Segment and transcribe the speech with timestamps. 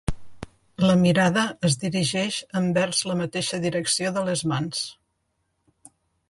[0.85, 4.81] La mirada es dirigeix envers la mateixa direcció de les mans.